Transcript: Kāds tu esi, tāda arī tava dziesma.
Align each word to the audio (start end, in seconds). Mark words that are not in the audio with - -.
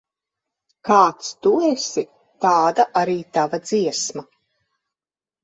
Kāds 0.87 1.29
tu 1.47 1.51
esi, 1.67 2.05
tāda 2.47 2.87
arī 3.03 3.19
tava 3.39 3.61
dziesma. 3.69 4.27